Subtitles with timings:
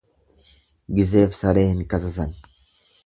[0.99, 2.33] Gizeef saree hin kasasan.